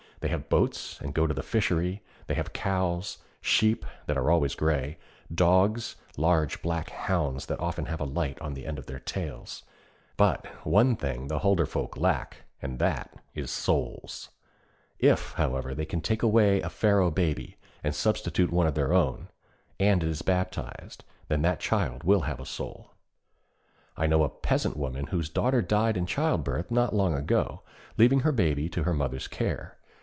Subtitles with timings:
[0.19, 4.53] They have boats and go to the fishery; they have cows, sheep (that are always
[4.53, 4.99] gray),
[5.33, 9.63] dogs (large black hounds that often have a light on the end of their tails);
[10.17, 14.29] but one thing the Hulderfolk lack and that is souls.
[14.99, 19.27] If, however, they can take away a Faroe baby and substitute one of their own,
[19.79, 22.91] and it is baptized, then that child will have a soul.
[23.97, 27.63] I know a peasant woman whose daughter died in childbirth not long ago,
[27.97, 29.79] leaving her baby to her mother's care.